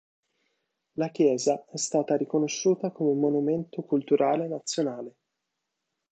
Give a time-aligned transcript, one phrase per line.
[0.93, 5.15] La chiesa è stata riconosciuta come monumento culturale nazionale.